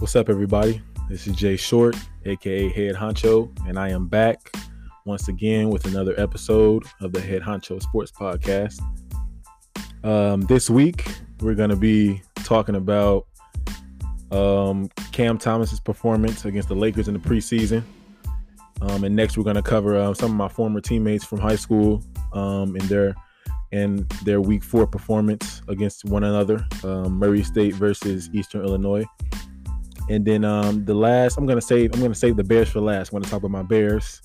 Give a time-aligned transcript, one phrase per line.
[0.00, 0.80] What's up, everybody?
[1.10, 1.94] This is Jay Short,
[2.24, 4.50] aka Head Honcho, and I am back
[5.04, 8.80] once again with another episode of the Head Honcho Sports Podcast.
[10.02, 11.06] Um, this week,
[11.42, 13.26] we're going to be talking about
[14.32, 17.82] um, Cam Thomas's performance against the Lakers in the preseason.
[18.80, 21.56] Um, and next, we're going to cover uh, some of my former teammates from high
[21.56, 23.14] school um, in their
[23.72, 29.04] in their Week Four performance against one another, um, Murray State versus Eastern Illinois.
[30.10, 31.94] And then um, the last, I'm gonna save.
[31.94, 33.12] I'm gonna save the Bears for last.
[33.12, 34.20] I'm gonna talk about my Bears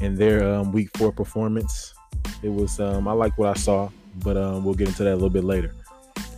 [0.00, 1.92] and their um, Week Four performance.
[2.42, 3.90] It was um, I like what I saw,
[4.24, 5.74] but um, we'll get into that a little bit later.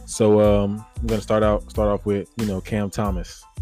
[0.04, 3.44] So um, I'm gonna start out start off with you know Cam Thomas.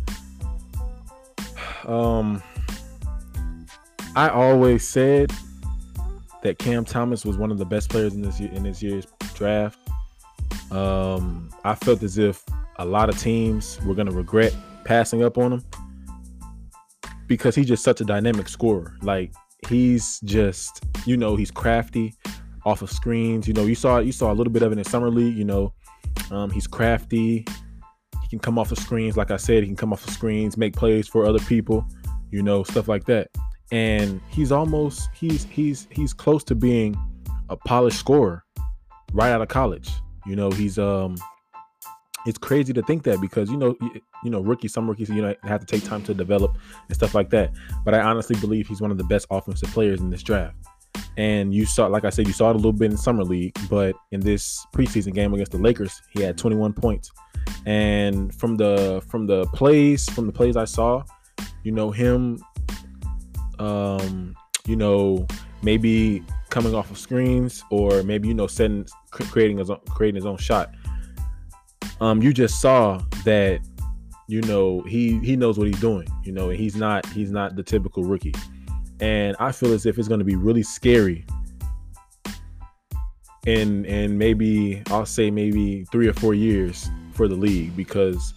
[1.86, 2.42] Um,
[4.14, 5.32] I always said
[6.42, 9.06] that Cam Thomas was one of the best players in this year, in this year's
[9.34, 9.78] draft.
[10.70, 12.44] Um, I felt as if
[12.76, 14.54] a lot of teams were gonna regret
[14.90, 15.64] passing up on him
[17.28, 18.96] because he's just such a dynamic scorer.
[19.02, 19.32] Like
[19.68, 22.12] he's just, you know, he's crafty
[22.66, 23.46] off of screens.
[23.46, 25.36] You know, you saw you saw a little bit of it in summer league.
[25.36, 25.72] You know,
[26.32, 27.46] um, he's crafty.
[28.20, 30.56] He can come off the screens, like I said, he can come off the screens,
[30.56, 31.86] make plays for other people.
[32.32, 33.28] You know, stuff like that.
[33.70, 36.96] And he's almost he's he's he's close to being
[37.48, 38.42] a polished scorer
[39.12, 39.88] right out of college.
[40.26, 41.14] You know, he's um
[42.26, 43.76] it's crazy to think that because you know
[44.22, 46.56] you know rookies some rookies you know have to take time to develop
[46.88, 47.52] and stuff like that.
[47.84, 50.56] But i honestly believe he's one of the best offensive players in this draft.
[51.16, 53.56] And you saw like i said you saw it a little bit in summer league
[53.68, 57.10] but in this preseason game against the lakers he had 21 points.
[57.66, 61.02] And from the from the plays from the plays i saw
[61.62, 62.42] you know him
[63.58, 64.34] um
[64.66, 65.26] you know
[65.62, 70.26] maybe coming off of screens or maybe you know setting creating his own, creating his
[70.26, 70.74] own shot
[72.00, 73.60] um, you just saw that
[74.28, 77.56] you know he he knows what he's doing you know and he's not he's not
[77.56, 78.34] the typical rookie.
[79.00, 81.24] And i feel as if it's going to be really scary.
[83.46, 88.34] In and maybe i'll say maybe three or four years for the league because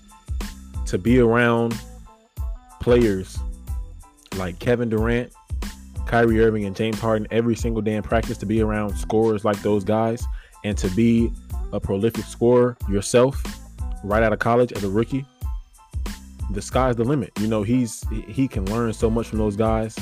[0.85, 1.77] to be around
[2.79, 3.38] players
[4.38, 5.33] like kevin durant
[6.05, 9.61] kyrie irving and james harden every single day in practice to be around scorers like
[9.61, 10.25] those guys
[10.63, 11.31] and to be
[11.72, 13.41] a prolific scorer yourself
[14.03, 15.25] right out of college as a rookie,
[16.51, 17.31] the sky's the limit.
[17.40, 19.97] You know, he's he can learn so much from those guys,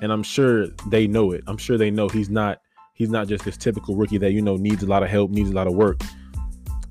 [0.00, 1.44] and I'm sure they know it.
[1.46, 2.60] I'm sure they know he's not
[2.94, 5.50] he's not just this typical rookie that you know needs a lot of help, needs
[5.50, 6.00] a lot of work.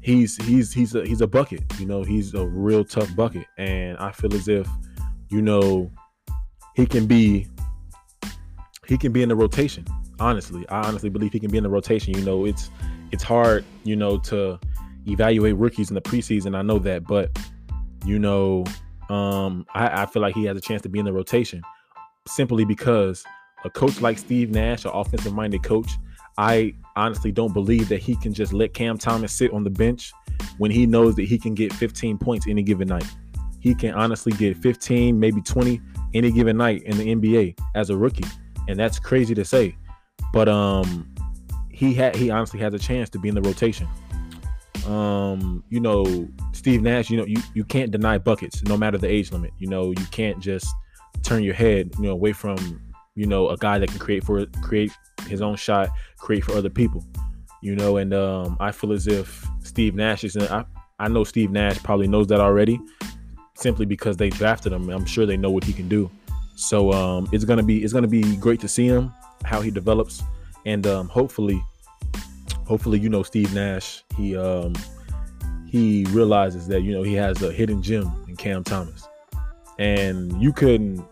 [0.02, 1.64] He's he's he's a he's a bucket.
[1.80, 4.68] You know, he's a real tough bucket, and I feel as if
[5.30, 5.92] you know
[6.76, 7.48] he can be
[8.88, 9.86] he can be in the rotation.
[10.20, 12.14] Honestly, I honestly believe he can be in the rotation.
[12.14, 12.70] You know, it's
[13.14, 14.60] it's hard, you know, to
[15.08, 16.58] evaluate rookies in the preseason.
[16.58, 17.30] I know that, but
[18.06, 18.66] you know,
[19.10, 21.62] um, I, I feel like he has a chance to be in the rotation
[22.28, 23.24] simply because
[23.66, 25.92] a coach like Steve Nash, an offensive minded coach,
[26.40, 30.12] I honestly don't believe that he can just let Cam Thomas sit on the bench
[30.58, 33.06] when he knows that he can get 15 points any given night.
[33.60, 35.80] He can honestly get 15, maybe 20
[36.16, 38.26] any given night in the NBA as a rookie.
[38.68, 39.78] And that's crazy to say.
[40.34, 41.13] But um
[41.74, 43.88] he had he honestly has a chance to be in the rotation.
[44.88, 49.08] Um, you know, Steve Nash, you know, you, you can't deny buckets no matter the
[49.08, 49.52] age limit.
[49.58, 50.68] You know, you can't just
[51.24, 52.82] turn your head, you know, away from,
[53.16, 54.92] you know, a guy that can create for create
[55.28, 57.04] his own shot, create for other people.
[57.62, 60.66] You know, and um I feel as if Steve Nash is in, I,
[61.00, 62.80] I know Steve Nash probably knows that already
[63.56, 64.90] simply because they drafted him.
[64.90, 66.12] I'm sure they know what he can do.
[66.56, 69.14] So um it's gonna be it's gonna be great to see him,
[69.44, 70.22] how he develops,
[70.66, 71.62] and um hopefully
[72.66, 74.74] hopefully you know Steve Nash he um
[75.74, 79.08] he realizes that you know he has a hidden gem in Cam Thomas.
[79.80, 81.04] And you couldn't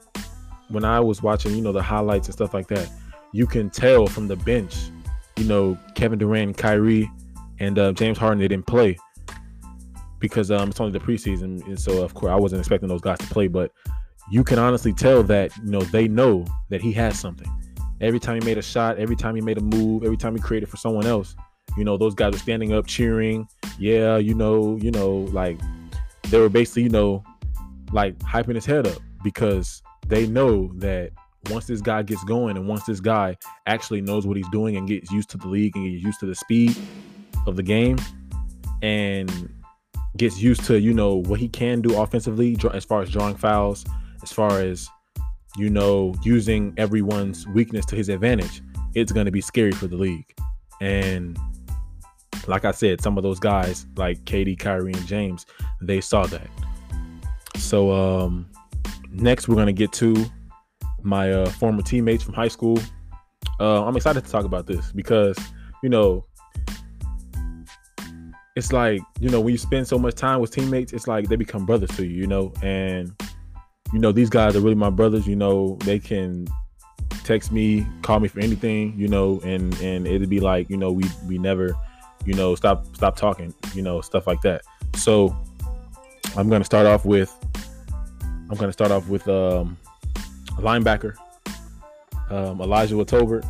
[0.70, 2.88] when I was watching, you know, the highlights and stuff like that,
[3.34, 4.76] you can tell from the bench,
[5.36, 7.10] you know, Kevin Durant, Kyrie,
[7.60, 8.98] and uh, James Harden they didn't play
[10.20, 13.18] because um, it's only the preseason, and so of course I wasn't expecting those guys
[13.18, 13.48] to play.
[13.48, 13.72] But
[14.30, 17.52] you can honestly tell that you know they know that he has something.
[18.02, 20.42] Every time he made a shot, every time he made a move, every time he
[20.42, 21.36] created for someone else,
[21.78, 23.48] you know, those guys were standing up cheering.
[23.78, 25.60] Yeah, you know, you know, like
[26.30, 27.24] they were basically, you know,
[27.92, 31.12] like hyping his head up because they know that
[31.50, 33.38] once this guy gets going and once this guy
[33.68, 36.26] actually knows what he's doing and gets used to the league and gets used to
[36.26, 36.76] the speed
[37.48, 37.98] of the game
[38.82, 39.54] and
[40.18, 43.86] gets used to, you know, what he can do offensively as far as drawing fouls,
[44.24, 44.88] as far as
[45.58, 48.62] you know, using everyone's weakness to his advantage,
[48.96, 50.34] it's going to be scary for the league.
[50.80, 51.38] And
[52.48, 55.46] like I said, some of those guys like KD, Kyrie, and James,
[55.82, 56.48] they saw that.
[57.58, 58.50] So um,
[59.12, 60.26] next we're gonna get to
[61.04, 62.80] my uh, former teammates from high school.
[63.60, 65.38] Uh, I'm excited to talk about this because
[65.84, 66.26] you know
[68.56, 71.36] it's like you know when you spend so much time with teammates, it's like they
[71.36, 73.14] become brothers to you, you know, and
[73.94, 75.28] you know these guys are really my brothers.
[75.28, 76.48] You know they can
[77.24, 80.92] text me, call me for anything, you know, and and it'd be like you know
[80.92, 81.76] we we never,
[82.26, 84.62] you know, stop stop talking, you know, stuff like that.
[84.96, 85.36] So
[86.36, 87.36] I'm gonna start off with
[88.50, 89.78] I'm gonna start off with um,
[90.58, 91.16] a linebacker,
[92.30, 93.46] um, Elijawah Tolbert.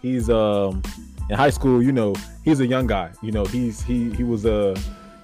[0.00, 0.82] He's um
[1.30, 2.14] in high school, you know,
[2.44, 3.10] he's a young guy.
[3.22, 4.76] You know, he's he he was a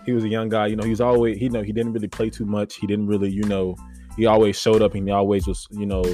[0.05, 0.67] he was a young guy.
[0.67, 2.77] You know, he's always he you know he didn't really play too much.
[2.77, 3.77] He didn't really you know
[4.17, 6.05] he always showed up and he always was you know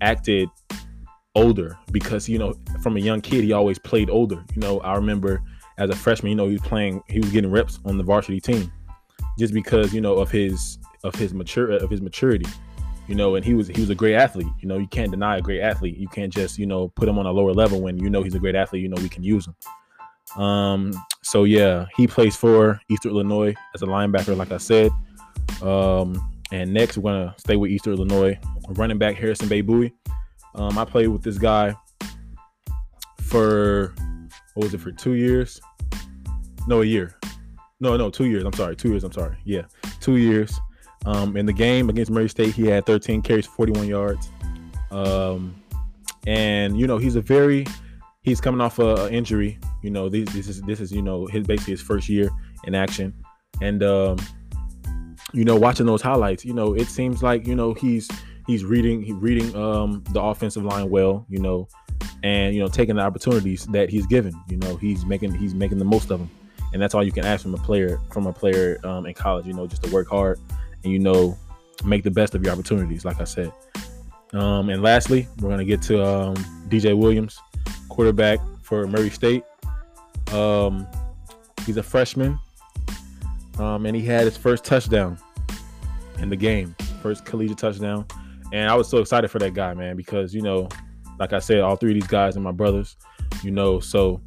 [0.00, 0.48] acted
[1.34, 4.44] older because you know from a young kid he always played older.
[4.54, 5.42] You know, I remember
[5.78, 8.40] as a freshman, you know, he was playing he was getting reps on the varsity
[8.40, 8.70] team
[9.38, 12.46] just because you know of his of his mature of his maturity
[13.10, 14.46] you know, and he was he was a great athlete.
[14.60, 15.96] You know, you can't deny a great athlete.
[15.96, 18.36] You can't just you know put him on a lower level when you know he's
[18.36, 18.82] a great athlete.
[18.82, 20.40] You know we can use him.
[20.40, 24.92] Um, so yeah, he plays for Eastern Illinois as a linebacker, like I said.
[25.60, 28.38] Um, and next we're gonna stay with Eastern Illinois
[28.70, 29.92] running back Harrison Bey-Buie.
[30.54, 31.74] Um, I played with this guy
[33.22, 33.94] for
[34.54, 35.60] what was it for two years?
[36.66, 37.16] No, a year.
[37.80, 38.44] No, no, two years.
[38.44, 39.04] I'm sorry, two years.
[39.04, 39.36] I'm sorry.
[39.44, 39.62] Yeah,
[40.00, 40.58] two years.
[41.06, 44.28] Um, in the game against Murray State, he had 13 carries, 41 yards.
[44.90, 45.54] Um,
[46.26, 47.66] and you know he's a very
[48.22, 49.58] he's coming off a, a injury.
[49.82, 52.28] You know this, this is this is you know his basically his first year
[52.64, 53.14] in action,
[53.62, 54.18] and um,
[55.32, 58.08] you know watching those highlights, you know it seems like you know he's
[58.46, 61.26] he's reading he reading um, the offensive line well.
[61.28, 61.68] You know,
[62.22, 64.34] and you know taking the opportunities that he's given.
[64.48, 66.30] You know he's making he's making the most of them,
[66.72, 69.46] and that's all you can ask from a player from a player um, in college.
[69.46, 70.38] You know just to work hard
[70.84, 71.36] and you know
[71.84, 73.52] make the best of your opportunities like i said
[74.32, 76.34] um, and lastly we're to get to um,
[76.68, 77.40] dj williams
[77.88, 79.42] quarterback for murray state
[80.32, 80.86] um,
[81.66, 82.38] he's a freshman
[83.58, 85.18] um, and he had his first touchdown
[86.18, 88.04] in the game first collegiate touchdown
[88.52, 90.68] and i was so excited for that guy man because you know
[91.18, 92.96] like i said all three of these guys are my brothers
[93.42, 94.20] you know so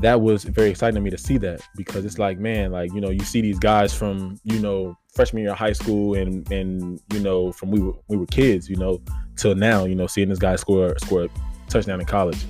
[0.00, 3.00] that was very exciting to me to see that because it's like man like you
[3.00, 7.00] know you see these guys from you know freshman year of high school and and
[7.12, 9.00] you know from we were we were kids, you know,
[9.34, 11.28] till now, you know, seeing this guy score score a
[11.68, 12.44] touchdown in college.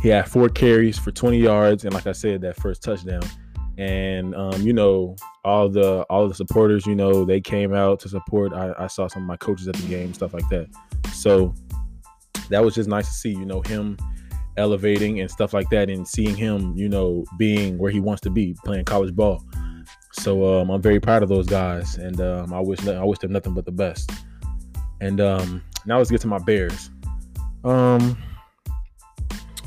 [0.00, 3.22] He had four carries for 20 yards, and like I said, that first touchdown.
[3.76, 8.08] And um, you know, all the all the supporters, you know, they came out to
[8.08, 8.52] support.
[8.52, 10.68] I, I saw some of my coaches at the game, stuff like that.
[11.12, 11.54] So
[12.50, 13.96] that was just nice to see, you know, him
[14.56, 18.30] elevating and stuff like that, and seeing him, you know, being where he wants to
[18.30, 19.44] be, playing college ball.
[20.12, 23.32] So um, I'm very proud of those guys, and um, I wish I wish them
[23.32, 24.10] nothing but the best.
[25.00, 26.90] And um, now let's get to my Bears.
[27.64, 28.16] Um,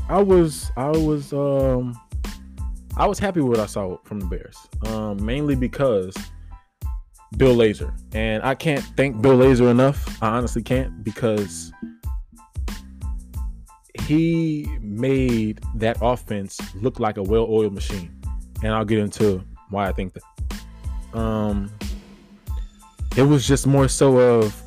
[0.09, 1.99] I was I was um,
[2.97, 4.57] I was happy with what I saw from the Bears,
[4.87, 6.15] um, mainly because
[7.37, 10.21] Bill Lazor, and I can't thank Bill Lazor enough.
[10.21, 11.71] I honestly can't because
[14.01, 18.19] he made that offense look like a well-oiled machine,
[18.63, 20.23] and I'll get into why I think that.
[21.17, 21.71] Um,
[23.15, 24.59] it was just more so of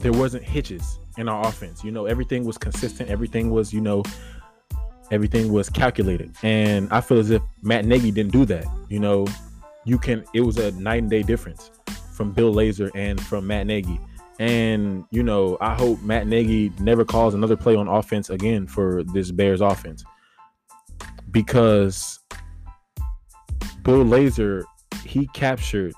[0.00, 1.84] there wasn't hitches in our offense.
[1.84, 3.10] You know, everything was consistent.
[3.10, 4.02] Everything was, you know,
[5.10, 6.34] everything was calculated.
[6.42, 8.66] And I feel as if Matt Nagy didn't do that.
[8.88, 9.26] You know,
[9.84, 10.24] you can.
[10.34, 11.70] It was a night and day difference
[12.12, 13.98] from Bill Lazor and from Matt Nagy.
[14.38, 19.02] And you know, I hope Matt Nagy never calls another play on offense again for
[19.02, 20.04] this Bears offense
[21.30, 22.18] because
[23.82, 24.64] Bill Lazor
[25.04, 25.92] he captured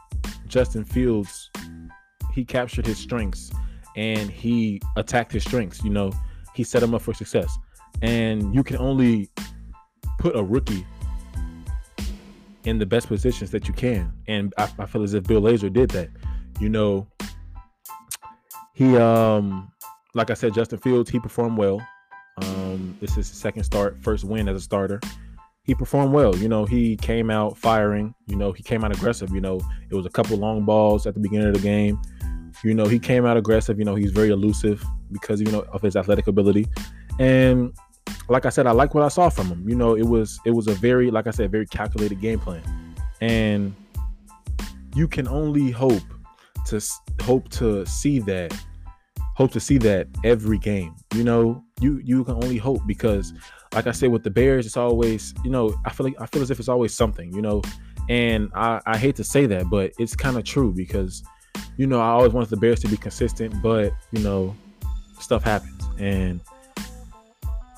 [0.47, 1.51] Justin Fields.
[2.33, 3.51] He captured his strengths
[3.97, 5.83] and he attacked his strengths.
[5.83, 6.13] You know,
[6.55, 7.57] he set him up for success.
[8.03, 9.31] And you can only
[10.19, 10.87] put a rookie
[12.65, 14.13] in the best positions that you can.
[14.27, 16.11] And I, I feel as if Bill Lazor did that.
[16.61, 17.09] You know,
[18.75, 19.71] he um
[20.15, 21.81] like I said, Justin Fields, he performed well.
[22.43, 25.01] Um, this is his second start, first win as a starter
[25.71, 26.37] he performed well.
[26.37, 28.13] You know, he came out firing.
[28.27, 29.31] You know, he came out aggressive.
[29.31, 32.01] You know, it was a couple long balls at the beginning of the game.
[32.65, 33.79] You know, he came out aggressive.
[33.79, 36.67] You know, he's very elusive because you know of his athletic ability.
[37.19, 37.73] And
[38.31, 39.69] like I said, I like what I saw from him.
[39.69, 42.63] You know, it was it was a very, like I said, very calculated game plan.
[43.21, 43.75] And
[44.95, 46.03] you can only hope
[46.67, 46.81] to
[47.23, 48.57] hope to see that
[49.35, 50.95] hope to see that every game.
[51.15, 53.35] You know, you you can only hope because
[53.75, 56.43] like I said with the Bears, it's always, you know, I feel like I feel
[56.43, 57.63] as if it's always something, you know.
[58.09, 61.23] And I, I hate to say that, but it's kind of true because
[61.77, 64.55] you know, I always wanted the Bears to be consistent, but you know,
[65.19, 65.83] stuff happens.
[65.99, 66.41] And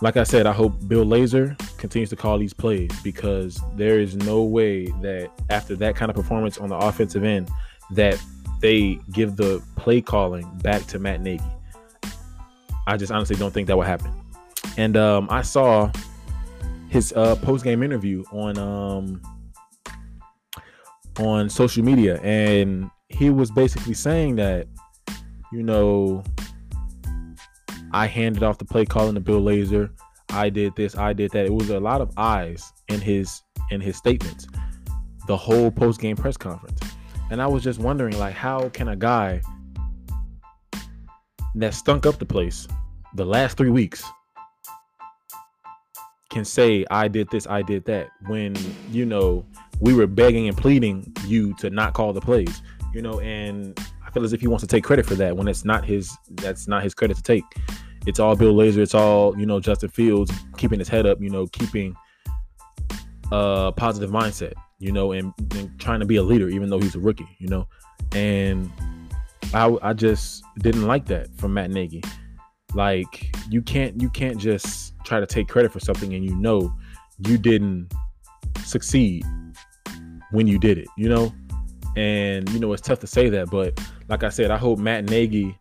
[0.02, 4.16] like I said, I hope Bill Lazor continues to call these plays because there is
[4.16, 7.48] no way that after that kind of performance on the offensive end
[7.92, 8.20] that
[8.60, 11.44] they give the play calling back to Matt Nagy.
[12.88, 14.12] I just honestly don't think that will happen.
[14.76, 15.92] And um, I saw
[16.88, 19.22] his uh, post game interview on um,
[21.20, 24.66] on social media, and he was basically saying that,
[25.52, 26.24] you know,
[27.92, 29.90] I handed off the play calling to Bill Lazor.
[30.30, 31.46] I did this, I did that.
[31.46, 34.46] It was a lot of eyes in his in his statements,
[35.26, 36.80] the whole post game press conference.
[37.30, 39.40] And I was just wondering, like, how can a guy
[41.54, 42.66] that stunk up the place
[43.14, 44.04] the last three weeks
[46.30, 48.56] can say, I did this, I did that, when,
[48.90, 49.44] you know,
[49.80, 52.62] we were begging and pleading you to not call the plays,
[52.94, 53.78] you know, and
[54.12, 56.68] feel as if he wants to take credit for that when it's not his, that's
[56.68, 57.44] not his credit to take.
[58.06, 61.30] It's all Bill Lazor, it's all, you know, Justin Fields keeping his head up, you
[61.30, 61.94] know, keeping
[63.30, 66.94] a positive mindset, you know, and, and trying to be a leader, even though he's
[66.94, 67.66] a rookie, you know,
[68.12, 68.70] and
[69.54, 72.02] I, I just didn't like that from Matt Nagy.
[72.74, 76.74] Like you can't you can't just try to take credit for something and you know
[77.26, 77.92] you didn't
[78.64, 79.24] succeed
[80.30, 81.32] when you did it, you know?
[81.96, 83.78] And you know it's tough to say that, but
[84.12, 85.58] like I said, I hope Matt Nagy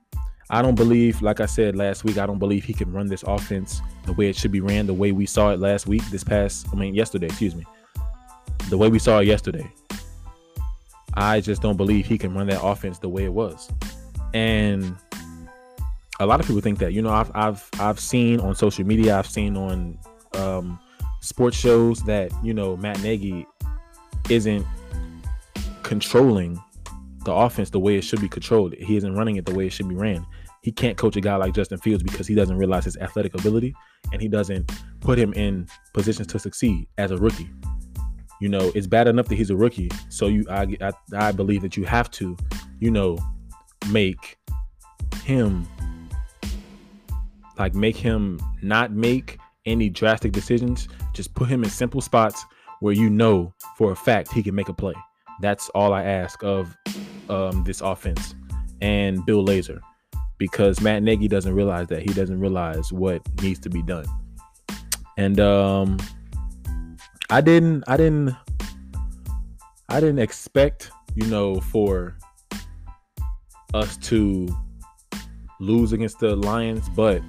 [0.49, 3.23] I don't believe, like I said last week, I don't believe he can run this
[3.23, 6.25] offense the way it should be ran, the way we saw it last week, this
[6.25, 7.63] past, I mean, yesterday, excuse me.
[8.69, 9.71] The way we saw it yesterday.
[11.13, 13.71] I just don't believe he can run that offense the way it was.
[14.33, 14.93] And
[16.19, 16.91] a lot of people think that.
[16.91, 19.97] You know, I've I've I've seen on social media, I've seen on
[20.33, 20.79] um,
[21.21, 23.47] sports shows that you know Matt Nagy
[24.29, 24.65] isn't
[25.83, 26.61] controlling
[27.23, 28.73] the offense the way it should be controlled.
[28.73, 30.25] He isn't running it the way it should be ran.
[30.61, 33.75] He can't coach a guy like Justin Fields because he doesn't realize his athletic ability
[34.11, 37.49] and he doesn't put him in positions to succeed as a rookie.
[38.39, 41.61] You know, it's bad enough that he's a rookie, so you I I, I believe
[41.61, 42.35] that you have to,
[42.79, 43.17] you know,
[43.89, 44.37] make
[45.23, 45.67] him
[47.57, 50.87] like make him not make any drastic decisions.
[51.13, 52.43] Just put him in simple spots
[52.79, 54.95] where you know for a fact he can make a play.
[55.41, 56.75] That's all I ask of
[57.31, 58.35] um, this offense
[58.81, 59.79] and Bill Lazor
[60.37, 62.01] because Matt Nagy doesn't realize that.
[62.01, 64.05] He doesn't realize what needs to be done.
[65.17, 65.97] And um,
[67.29, 68.35] I didn't I didn't
[69.89, 72.17] I didn't expect, you know, for
[73.73, 74.47] us to
[75.59, 77.21] lose against the Lions, but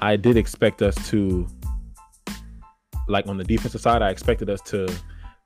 [0.00, 1.46] I did expect us to,
[3.06, 4.88] like on the defensive side, I expected us to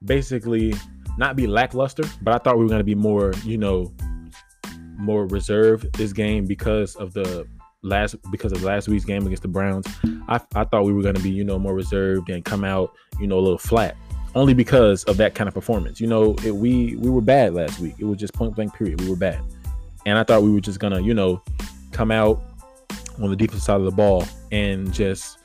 [0.04, 0.74] basically
[1.18, 3.92] not be lackluster, but I thought we were going to be more, you know,
[4.96, 7.46] more reserved this game because of the
[7.82, 9.86] last because of last week's game against the Browns.
[10.28, 12.94] I, I thought we were going to be, you know, more reserved and come out,
[13.20, 13.96] you know, a little flat.
[14.34, 16.00] Only because of that kind of performance.
[16.00, 17.94] You know, it, we we were bad last week.
[17.98, 19.00] It was just point blank period.
[19.00, 19.40] We were bad.
[20.06, 21.42] And I thought we were just gonna, you know,
[21.90, 22.40] come out
[23.20, 25.37] on the defensive side of the ball and just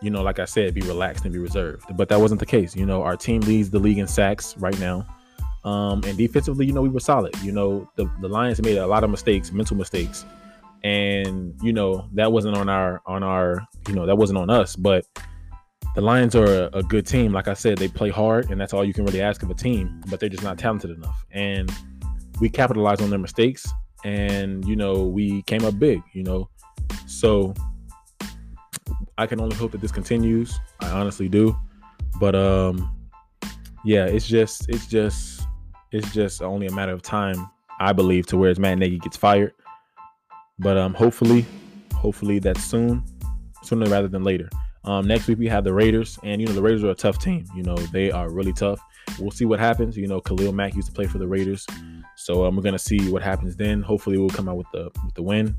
[0.00, 1.84] you know like i said be relaxed and be reserved.
[1.96, 2.76] But that wasn't the case.
[2.76, 5.06] You know our team leads the league in sacks right now.
[5.64, 7.34] Um, and defensively you know we were solid.
[7.42, 10.24] You know the, the lions made a lot of mistakes mental mistakes.
[10.84, 14.76] And you know that wasn't on our on our you know that wasn't on us.
[14.76, 15.06] But
[15.94, 17.32] the lions are a, a good team.
[17.32, 19.54] Like i said they play hard and that's all you can really ask of a
[19.54, 20.00] team.
[20.08, 21.26] But they're just not talented enough.
[21.32, 21.72] And
[22.40, 23.66] we capitalized on their mistakes.
[24.04, 26.48] And you know we came up big you know.
[27.06, 27.52] So
[29.18, 30.58] I can only hope that this continues.
[30.80, 31.56] I honestly do.
[32.20, 32.94] But um
[33.84, 35.42] yeah, it's just it's just
[35.92, 39.52] it's just only a matter of time, I believe, to where Matt Nagy gets fired.
[40.58, 41.44] But um hopefully,
[41.94, 43.04] hopefully that's soon,
[43.62, 44.48] sooner rather than later.
[44.84, 47.18] Um, next week we have the Raiders, and you know the Raiders are a tough
[47.18, 47.44] team.
[47.54, 48.80] You know they are really tough.
[49.18, 49.96] We'll see what happens.
[49.96, 51.66] You know Khalil Mack used to play for the Raiders,
[52.16, 53.82] so um, we're gonna see what happens then.
[53.82, 55.56] Hopefully we'll come out with the with the win.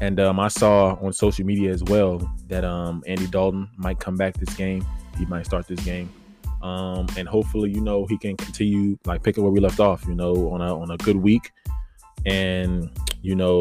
[0.00, 4.16] And um, I saw on social media as well that um, Andy Dalton might come
[4.16, 4.84] back this game.
[5.16, 6.12] He might start this game.
[6.62, 10.04] Um, and hopefully, you know, he can continue like pick up where we left off,
[10.06, 11.52] you know, on a on a good week.
[12.24, 12.90] And,
[13.22, 13.60] you know,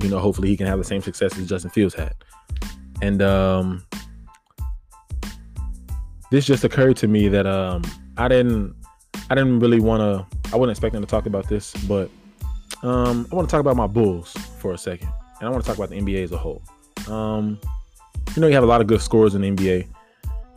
[0.00, 2.14] you know, hopefully he can have the same success as Justin Fields had.
[3.02, 3.84] And um
[6.30, 7.82] this just occurred to me that um
[8.16, 8.74] I didn't
[9.28, 12.08] I didn't really want to I wasn't expecting to talk about this, but
[12.82, 15.08] um, I want to talk about my Bulls for a second,
[15.40, 16.62] and I want to talk about the NBA as a whole.
[17.08, 17.58] Um,
[18.34, 19.88] you know, you have a lot of good scorers in the NBA.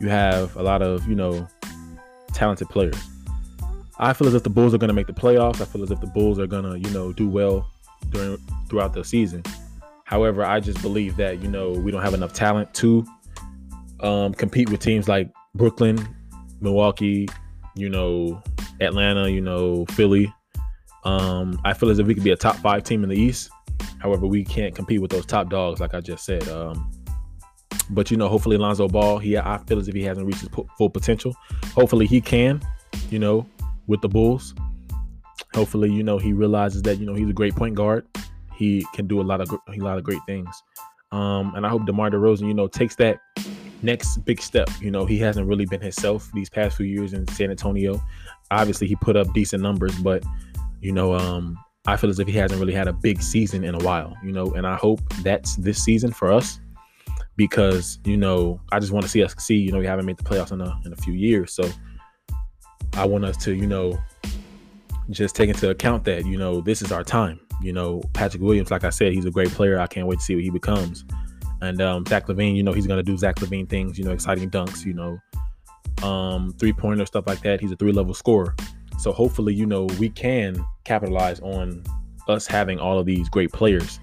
[0.00, 1.46] You have a lot of you know
[2.32, 2.98] talented players.
[3.98, 5.60] I feel as if the Bulls are going to make the playoffs.
[5.60, 7.68] I feel as if the Bulls are going to, you know, do well
[8.10, 8.38] during
[8.68, 9.42] throughout the season.
[10.04, 13.04] However, I just believe that you know we don't have enough talent to
[14.00, 15.98] um, compete with teams like Brooklyn,
[16.60, 17.28] Milwaukee,
[17.74, 18.42] you know,
[18.80, 20.32] Atlanta, you know, Philly.
[21.04, 23.50] Um, I feel as if we could be a top five team in the East.
[24.00, 26.48] However, we can't compete with those top dogs, like I just said.
[26.48, 26.90] Um,
[27.90, 30.50] but you know, hopefully Lonzo Ball, he I feel as if he hasn't reached his
[30.76, 31.34] full potential.
[31.74, 32.60] Hopefully he can,
[33.10, 33.46] you know,
[33.86, 34.54] with the Bulls.
[35.54, 38.06] Hopefully, you know, he realizes that you know he's a great point guard.
[38.54, 40.48] He can do a lot of a lot of great things.
[41.10, 43.18] Um, and I hope DeMar DeRozan, you know, takes that
[43.82, 44.68] next big step.
[44.80, 48.00] You know, he hasn't really been himself these past few years in San Antonio.
[48.50, 50.22] Obviously, he put up decent numbers, but
[50.80, 53.74] you know, um, I feel as if he hasn't really had a big season in
[53.74, 54.14] a while.
[54.22, 56.60] You know, and I hope that's this season for us
[57.36, 59.56] because you know I just want to see us see.
[59.56, 61.68] You know, we haven't made the playoffs in a in a few years, so
[62.94, 63.98] I want us to you know
[65.10, 67.40] just take into account that you know this is our time.
[67.62, 69.80] You know, Patrick Williams, like I said, he's a great player.
[69.80, 71.04] I can't wait to see what he becomes.
[71.60, 73.98] And um, Zach LaVine, you know, he's gonna do Zach LaVine things.
[73.98, 74.84] You know, exciting dunks.
[74.84, 77.60] You know, um, three pointer stuff like that.
[77.60, 78.54] He's a three level scorer.
[78.98, 81.82] So hopefully, you know, we can capitalize on
[82.28, 84.00] us having all of these great players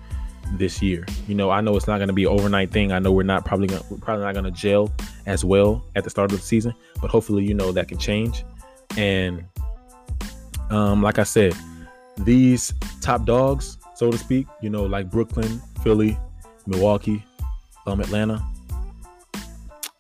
[0.54, 1.06] this year.
[1.28, 2.92] You know, I know it's not going to be an overnight thing.
[2.92, 4.92] I know we're not probably gonna, we're probably not going to gel
[5.26, 8.44] as well at the start of the season, but hopefully, you know, that can change.
[8.98, 9.44] And
[10.70, 11.54] um, like I said,
[12.20, 16.18] these top dogs, so to speak, you know, like Brooklyn, Philly,
[16.66, 17.24] Milwaukee,
[17.88, 18.42] um, Atlanta.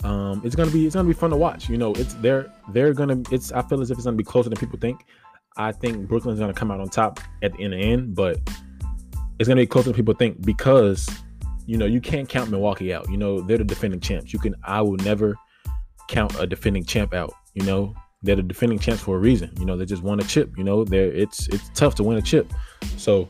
[0.05, 1.67] Um, it's gonna be it's gonna be fun to watch.
[1.67, 4.49] You know, it's they're they're gonna it's I feel as if it's gonna be closer
[4.49, 5.03] than people think.
[5.57, 8.37] I think Brooklyn's gonna come out on top at the end of the end, but
[9.39, 11.09] it's gonna be closer than people think because
[11.65, 13.09] you know you can't count Milwaukee out.
[13.09, 14.31] You know they're the defending champs.
[14.31, 15.35] You can I will never
[16.07, 17.33] count a defending champ out.
[17.55, 19.49] You know they're the defending champs for a reason.
[19.57, 20.55] You know they just won a chip.
[20.55, 22.53] You know they're it's it's tough to win a chip.
[22.97, 23.27] So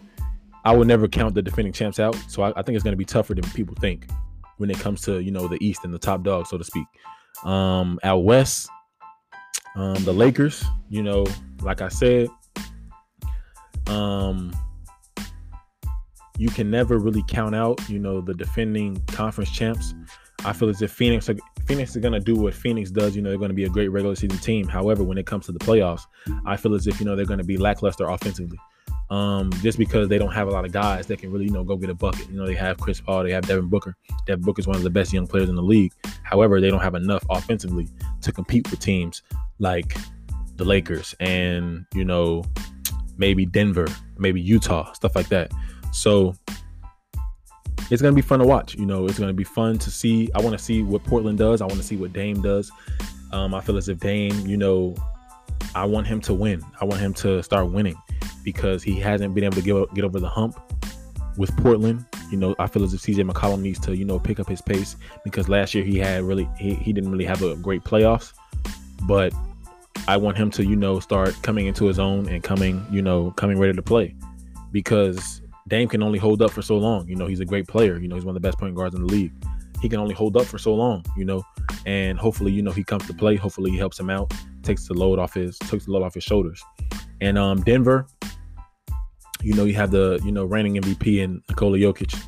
[0.66, 2.18] I will never count the defending champs out.
[2.28, 4.10] So I, I think it's gonna be tougher than people think
[4.58, 6.86] when it comes to you know the East and the top dog, so to speak.
[7.44, 8.70] Um, out west,
[9.76, 10.64] um, the Lakers.
[10.90, 11.26] You know,
[11.62, 12.30] like I said,
[13.88, 14.56] um,
[16.38, 19.94] you can never really count out, you know, the defending conference champs.
[20.44, 21.30] I feel as if Phoenix
[21.66, 23.16] Phoenix is going to do what Phoenix does.
[23.16, 24.68] You know, they're going to be a great regular season team.
[24.68, 26.02] However, when it comes to the playoffs,
[26.46, 28.60] I feel as if you know they're going to be lackluster offensively.
[29.10, 31.64] Um, just because they don't have a lot of guys that can really, you know,
[31.64, 32.28] go get a bucket.
[32.28, 33.96] You know, they have Chris Paul, they have Devin Booker.
[34.26, 35.94] Devin Booker is one of the best young players in the league.
[36.24, 37.88] However, they don't have enough offensively
[38.22, 39.22] to compete with teams
[39.60, 39.96] like
[40.56, 42.44] the Lakers and you know
[43.18, 43.88] maybe Denver,
[44.18, 45.52] maybe Utah, stuff like that.
[45.92, 46.36] So
[47.92, 48.76] it's gonna be fun to watch.
[48.76, 50.30] You know, it's gonna be fun to see.
[50.36, 51.62] I want to see what Portland does.
[51.62, 52.72] I want to see what Dame does.
[53.32, 54.96] Um, I feel as if Dame, you know,
[55.74, 56.62] I want him to win.
[56.82, 57.96] I want him to start winning
[58.46, 60.58] because he hasn't been able to get get over the hump
[61.38, 62.06] with Portland.
[62.32, 64.62] You know, I feel as if CJ McCollum needs to, you know, pick up his
[64.62, 68.32] pace because last year he had really he, he didn't really have a great playoffs.
[69.08, 69.34] But
[70.08, 73.32] I want him to, you know, start coming into his own and coming, you know,
[73.32, 74.16] coming ready to play
[74.72, 77.08] because Dame can only hold up for so long.
[77.08, 77.98] You know, he's a great player.
[77.98, 79.34] You know, he's one of the best point guards in the league.
[79.82, 81.44] He can only hold up for so long, you know,
[81.86, 83.36] and hopefully, you know, he comes to play.
[83.36, 86.24] Hopefully, he helps him out, takes the load off his takes the load off his
[86.24, 86.64] shoulders.
[87.22, 88.08] And um, Denver,
[89.46, 92.20] you know, you have the you know reigning MVP and Nikola Jokic.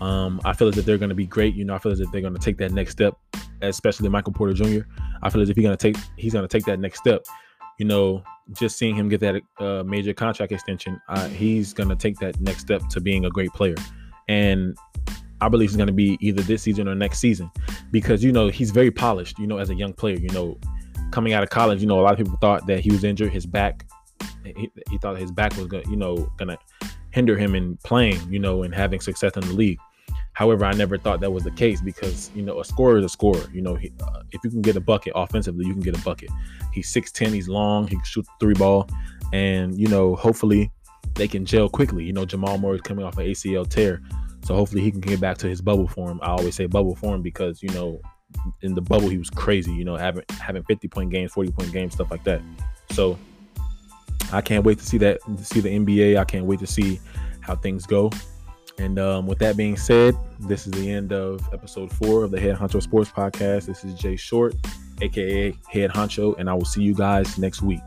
[0.00, 1.54] Um, I feel as if they're going to be great.
[1.54, 3.14] You know, I feel as if they're going to take that next step,
[3.62, 4.86] especially Michael Porter Jr.
[5.22, 7.24] I feel as if he's going to take he's going to take that next step.
[7.78, 11.96] You know, just seeing him get that uh, major contract extension, uh, he's going to
[11.96, 13.76] take that next step to being a great player.
[14.28, 14.76] And
[15.40, 17.50] I believe he's going to be either this season or next season
[17.90, 20.16] because, you know, he's very polished, you know, as a young player.
[20.16, 20.58] You know,
[21.10, 23.32] coming out of college, you know, a lot of people thought that he was injured,
[23.32, 23.86] his back,
[24.44, 26.58] he, he thought his back was to, you know, to
[27.10, 29.78] hinder him in playing, you know, and having success in the league.
[30.34, 33.08] However, I never thought that was the case because you know a scorer is a
[33.08, 33.44] scorer.
[33.52, 36.02] You know, he, uh, if you can get a bucket offensively, you can get a
[36.02, 36.28] bucket.
[36.72, 38.88] He's six ten, he's long, he can shoot three ball,
[39.32, 40.72] and you know, hopefully
[41.14, 42.04] they can gel quickly.
[42.04, 44.02] You know, Jamal Murray is coming off an ACL tear,
[44.44, 46.18] so hopefully he can get back to his bubble form.
[46.20, 48.00] I always say bubble form because you know,
[48.62, 49.72] in the bubble he was crazy.
[49.72, 52.42] You know, having having fifty point games, forty point games, stuff like that.
[52.90, 53.16] So
[54.34, 56.18] I can't wait to see that, to see the NBA.
[56.18, 57.00] I can't wait to see
[57.40, 58.10] how things go.
[58.78, 62.40] And um, with that being said, this is the end of episode four of the
[62.40, 63.66] Head Honcho Sports Podcast.
[63.66, 64.54] This is Jay Short,
[65.00, 67.82] aka Head Honcho, and I will see you guys next week.